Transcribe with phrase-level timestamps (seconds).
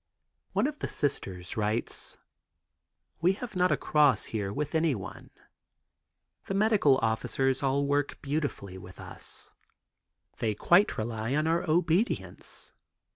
[0.53, 2.17] One of the Sisters writes:
[3.21, 5.29] "We have not a cross here with anyone.
[6.47, 9.51] The medical officers all work beautifully with us.
[10.39, 12.73] They quite rely on our obedience.